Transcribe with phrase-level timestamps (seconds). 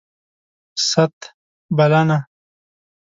[0.89, 1.19] ست...
[1.77, 2.27] بلنه